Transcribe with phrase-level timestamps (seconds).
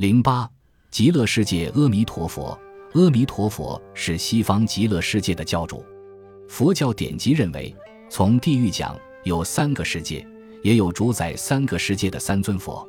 [0.00, 0.48] 零八，
[0.90, 2.58] 极乐世界阿弥陀佛。
[2.94, 5.84] 阿弥陀佛是西方极乐世界的教主。
[6.48, 7.76] 佛教典籍认为，
[8.08, 10.26] 从地狱讲有三个世界，
[10.62, 12.88] 也有主宰三个世界的三尊佛，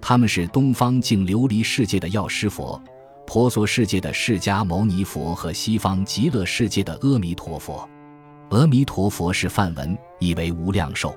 [0.00, 2.80] 他们是东方净琉璃世界的药师佛、
[3.26, 7.84] 婆娑世界的释迦牟尼佛和西方极乐世界的阿弥陀佛。
[8.50, 11.12] 阿弥陀佛是梵文，意为无量寿。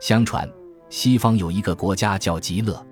[0.00, 0.50] 相传，
[0.90, 2.84] 西方有一个国家叫极乐，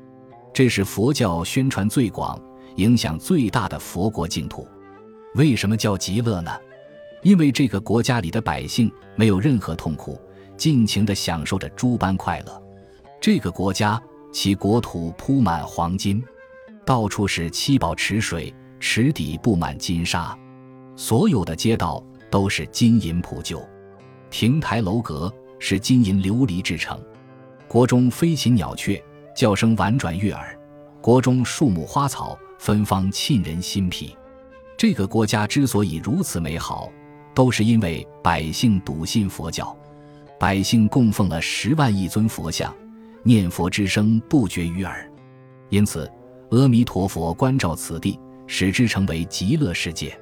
[0.52, 2.40] 这是佛教宣传最广。
[2.76, 4.66] 影响最大的佛国净土，
[5.34, 6.50] 为什么叫极乐呢？
[7.22, 10.18] 因为这个国家里的百姓没有任何痛苦，
[10.56, 12.62] 尽情地享受着诸般快乐。
[13.20, 16.24] 这个国家其国土铺满黄金，
[16.86, 20.34] 到处是七宝池水，池底布满金沙，
[20.96, 23.62] 所有的街道都是金银铺就，
[24.30, 26.98] 亭台楼阁是金银琉璃制成。
[27.68, 29.02] 国中飞禽鸟雀，
[29.34, 30.42] 叫声婉转悦耳；
[31.00, 32.38] 国中树木花草。
[32.58, 34.16] 芬芳沁人心脾，
[34.76, 36.88] 这个国家之所以如此美好，
[37.34, 39.76] 都是因为百姓笃信佛教，
[40.38, 42.72] 百姓供奉了十万亿尊佛像，
[43.24, 45.10] 念佛之声不绝于耳，
[45.70, 46.08] 因此
[46.50, 48.16] 阿弥陀佛关照此地，
[48.46, 50.16] 使之成为极乐世界。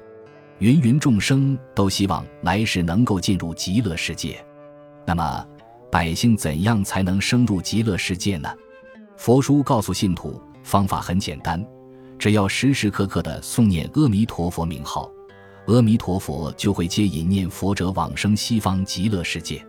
[0.57, 4.43] 芸芸众生都希望来世能够进入极乐世界，
[5.05, 5.45] 那么
[5.91, 8.49] 百姓怎样才能升入极乐世界呢？
[9.21, 11.63] 佛书告诉信徒，方法很简单。
[12.17, 15.11] 只要时时刻刻的诵念阿弥陀佛名号，
[15.67, 19.63] 阿弥陀佛就会接引念佛者往生西方极乐世界，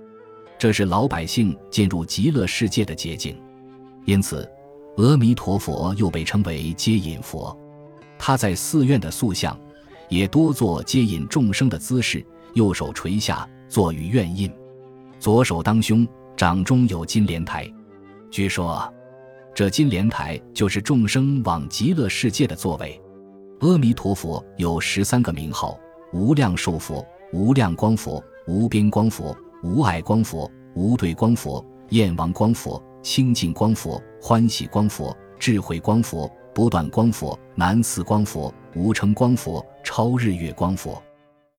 [0.59, 3.39] 这是老百姓进入极乐世界的捷径。
[4.07, 4.51] 因此，
[4.97, 7.55] 阿弥陀佛又被称为接引佛。
[8.19, 9.55] 他在寺院的塑像
[10.09, 14.51] 也多做接引众生的姿势，右手垂下坐于院印，
[15.21, 16.09] 左手当胸，
[16.39, 17.71] 掌中有金莲台。
[18.31, 18.91] 据说。
[19.55, 22.99] 这金莲台就是众生往极乐世界的座位。
[23.61, 25.79] 阿弥陀佛有十三个名号：
[26.13, 41.01] 无量寿佛、无量光佛、无边光佛、无碍光佛、无对光佛、焰王光佛、清净光佛、欢喜光佛、智慧光佛、不断光佛、南慈光佛、无称光佛、超日月光佛。